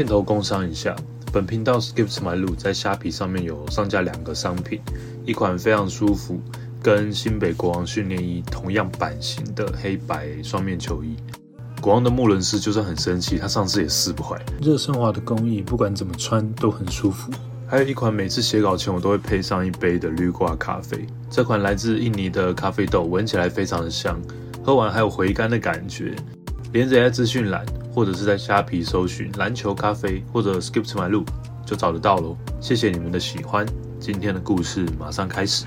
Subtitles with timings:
[0.00, 0.96] 片头工商一下，
[1.30, 4.80] 本频道 Skip to My Look 在虾皮上面有上架两个商品，
[5.26, 6.40] 一款非常舒服，
[6.82, 11.14] 跟新北国王训练衣同样版型的黑白双面球衣。
[11.82, 14.42] 国王的穆伦斯就算很生气，他上次也撕不坏。
[14.62, 17.30] 热升华的工艺，不管怎么穿都很舒服。
[17.66, 24.18] 还有一款每次写稿前我都会配上一杯的绿挂咖啡，这款来自印尼的咖啡豆，闻起来非常的香，
[24.64, 26.16] 喝完还有回甘的感觉。
[26.72, 31.26] 连着在资讯栏，或者是在虾皮搜寻篮球咖啡或者 Skip to my loop
[31.66, 32.36] 就找得到喽。
[32.60, 33.66] 谢谢你们的喜欢，
[33.98, 35.64] 今天的故事马上开始。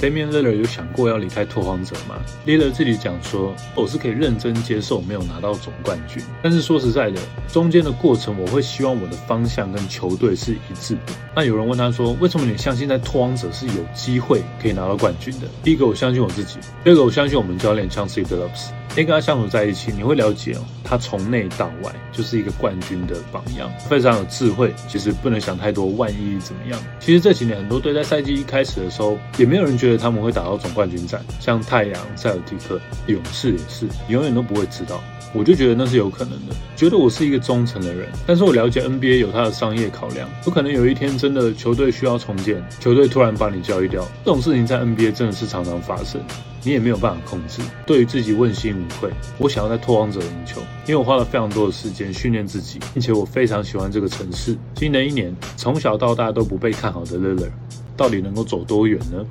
[0.00, 2.14] Damian Lillard 有想过要离开拓荒者吗
[2.46, 11.12] ？Lillard 自己讲说，我是可以认真接受没有拿到总冠军，但是说实在的，中间的过程我会希望我的方向跟球队是一致的。
[11.34, 15.48] 那有人问他说，为什么你相信在拓荒者是有机会可以拿到冠军的？
[15.64, 18.68] 第一个，我相信我自己；第二个，我相信我们教练 Chauncey Billups。
[18.96, 24.74] 跟他相处在一起，你会了解哦，他从内到外就是一个冠军的榜样，非常有智慧。
[24.88, 26.80] 其实不能想太多，万一怎么样？
[26.98, 35.02] 其实这几年很多队在赛季一开始的时候，也没有人觉得他们会打到总冠军战，像太阳、塞尔提克、勇士也是，永远都不会知道。
[35.34, 46.18] 我就觉得那是有可能的，觉得我是一个忠诚的人，但是我了解 NBA 有它的商业考量，有可能有一天真的球队需要重建，球队突然把你交易掉，这种事情在 NBA 真的是常常发生，
[46.64, 47.60] 你也没有办法控制。
[47.84, 54.56] 对于自己问心无愧，我想要在拓荒者赢球，因为我花了非常多的时间训练自己，并且我非常喜欢这个城市。
[54.76, 57.52] 新的一年，从小到大都不被看好的 l i l l a r
[57.98, 59.26] 到底能够走多远呢？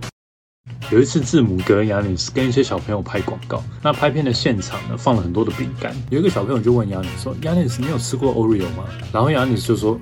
[0.92, 5.96] 有一次，字母哥亚里斯跟一些小朋友拍广告，那拍片的现场呢，放了很多的饼干。
[6.10, 10.00] 有一个小朋友就问亚里斯说：“亚里斯，你有吃过 Oreo 吗？”然后亚里斯就说。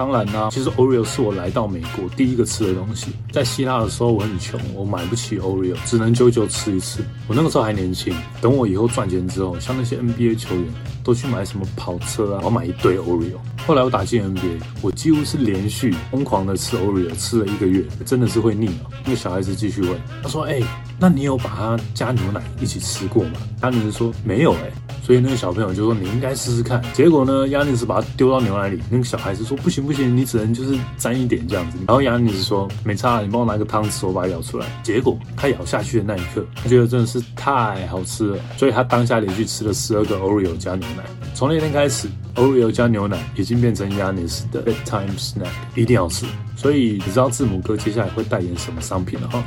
[0.00, 3.08] 当然啦，其实 Oreo 是我来到美国第一个吃的东西。
[3.30, 7.04] 在希腊的时候，我很穷，我买不起 Oreo，只能久久吃一次。
[7.28, 10.64] 我那个时候还年轻，等我以后赚钱之后，像那些 NBA 球员
[11.04, 13.36] 都去买什么跑车啊，我买一堆 Oreo。
[13.66, 18.90] 后来我打进 NBA，我几乎是连续疯狂的吃 Oreo，吃了一个月，真的是会腻了。
[19.04, 20.62] 那个小孩子继续问，他说：“哎，
[20.98, 24.72] 那你有把它加牛奶一起吃过吗？”他女士说：“没有哎。”
[25.10, 41.02] 所以那个小朋友就说：“你应该试试看。”结果呢，亚尼斯把它丢到牛奶里，那个小孩子说：“不行不行，你只能就是沾一点这样子。”然后亚尼斯说：“没差，你帮我拿个汤匙，我把它舀出来。”结果他咬下去的那一刻，他觉得真的是太好吃了，所以他当下连续吃了十二个 Oreo 加牛奶。
[41.34, 42.06] 从那天开始
[42.36, 46.24] ，Oreo 加牛奶已经变成亚尼斯的 bedtime snack，一定要吃。
[46.54, 49.42] 所以你知道字母哥接下来会代言什么商品了哈？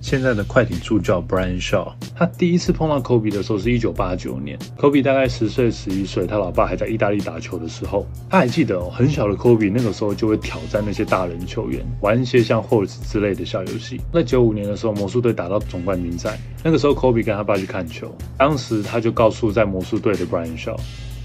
[0.00, 14.00] 现在的快艇助教 Brian Shaw，他第一次碰到 Kobe 的时候是一九八九年，Kobe 大概十岁十一岁，他老爸还在意大利打球的时候，他还记得哦，很小的 Kobe 那个时候就会挑战那些大人球员，玩一些像 Horse 之类的小游戏。
[14.12, 20.78] 在九五年的时候，魔术队打到总冠军赛，那个时候 Kobe 跟他爸去看球，当时他就告诉在魔术队的 Brian Shaw。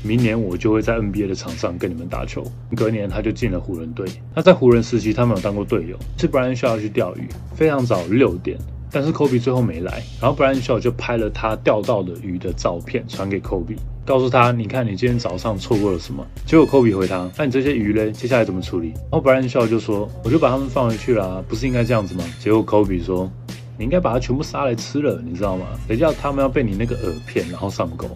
[0.05, 2.45] 明年我就会在 NBA 的场上跟你们打球。
[2.75, 4.05] 隔年他就进了湖人队。
[4.35, 5.97] 那在湖人时期，他们有当过队友。
[6.17, 8.57] 是 Brian Shaw 去钓鱼，非常早六点，
[8.91, 10.03] 但是 Kobe 最后没来。
[10.21, 16.25] 然后 Brian Shaw 就拍了他钓到的鱼的照片传给 Kobe，告诉他：你看你今天早上错过了什么？
[16.45, 18.89] 结果 Kobe 回他：那你这些鱼嘞，接下来怎么处理？
[19.11, 22.23] 然后 Brian Shaw 就说：我就把他们放回去了，不是应该这样子吗？
[22.39, 23.29] 结果 Kobe 说：
[23.77, 25.65] 你应该把它全部杀来吃了，你知道吗？
[25.87, 28.07] 等下他们要被你那个饵骗，然后上钩。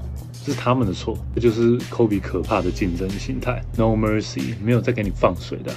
[0.46, 5.72] 是他们的错，这就是 Kobe 可怕的竞争心态，No mercy，没有再给你放水的。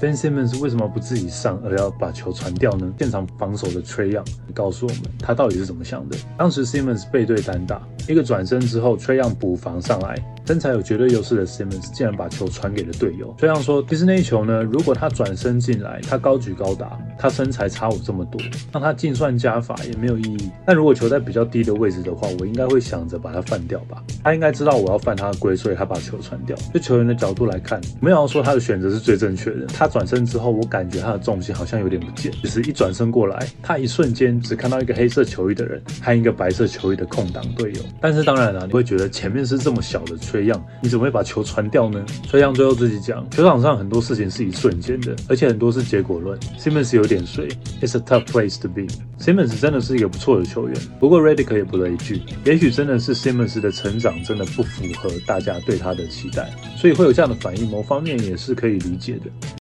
[0.00, 2.92] Ben Simmons 为什么不自己上，而要把球传掉呢？
[2.98, 6.16] 现场防守的 Trey Young 告诉我们，他到底是怎么想的。
[6.38, 10.16] 当时 Simmons 背对单打，一个转身之后，Trey Young 补防上来。
[10.46, 13.34] 身材有绝对优势的 Simmons 竟然把球传给了队友。
[13.38, 18.38] 崔样说，其实那一球呢，如果他转身进来，他高举高打，他身材差我这么多，
[18.70, 20.50] 让他净算加法也没有意义。
[20.66, 24.04] 但如果球在比较低的位置的话，我应该会想着把他犯掉吧。
[24.22, 26.54] 他应该知道我要犯他的规，所以他把球传掉。
[26.74, 29.64] 就球员的角度来看，没有说他的选择是最正确的。
[29.68, 37.80] 他转身之后，我感觉他的重心好像有点不见，只是一转身过来，他一瞬间只看到一个黑色球衣的人和一个白色球衣的空档队友。
[38.00, 40.16] 但是当然了，你会觉得前面是这么小的。
[40.24, 42.04] 崔样，你怎么会把球传掉呢？
[42.26, 46.38] 崔样最后自己讲，球场上很多事情是一瞬间的，而且很多是结果论。
[46.58, 47.48] Simmons 有点水
[47.80, 48.86] ，It's a tough place to be。
[49.18, 59.63] Simmons 真的是一个不错的球员，不过 Redick 也补了一句，也许真的是 Simmons 的成长真的不符合大家对他的期待，所以会有这样的反应，某方面也是可以理解的。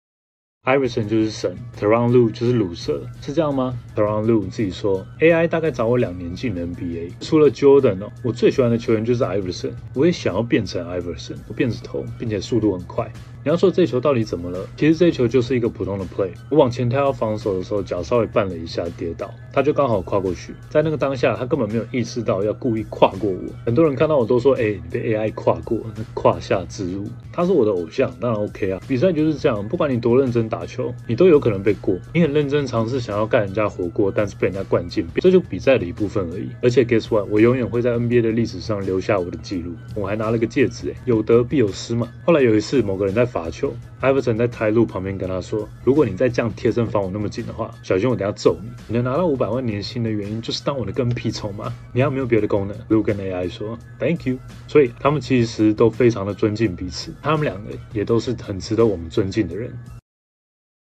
[0.65, 13.13] Iverson 就是神，Teron Lu 就是鲁瑟，是这样吗？Teron Lu 自己说，AI 大概找我两年进 NBA，除了 Jordan 哦，我最喜欢的球员就是 Iverson，我也想要变成 Iverson，我辫子头，并且速度很快。
[13.45, 14.59] 你要说这球到底怎么了？
[14.75, 16.31] 其实这球就是一个普通的 play。
[16.49, 20.55] 我往前跳要防守的时候，脚稍微绊了一下，跌倒，他就刚好跨过去。
[20.71, 23.39] 在那个当下，他根本没有意识到要故意跨过我。
[23.67, 28.81] 很多人看到我都说：“哎，你被 AI 跨过，那胯下之辱。”他是我的偶像，当然 OK 啊。
[28.89, 31.99] 比赛就是这样，不管你多认真打球，你都有可能被过。
[32.15, 36.49] 你很认真尝试想要干人家火锅，但是被人家灌进，这就比赛的一部分而已。
[36.63, 37.29] 而且 Guess what？
[37.29, 39.73] 我永远会在 NBA 的历史上留下我的记录。
[39.95, 42.09] 我还拿了个戒指，哎，有得必有失嘛。
[42.25, 48.69] 后来有一次，某个人在罚球艾弗森在台路旁边跟他说：“如果你再这样贴身防我那么紧的话，小心我等下揍你。
[48.87, 51.75] 你能拿到五百万年薪的原因就是当我的跟屁虫吗？
[51.93, 54.39] 你还有没有别的功能？”如跟 AI 说：“Thank you。”
[54.69, 59.77] 所以他们其实都非常的尊敬彼此，他们两个也都是很值得我们尊敬的人。